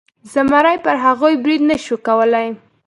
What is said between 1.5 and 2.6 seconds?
نشو کولی.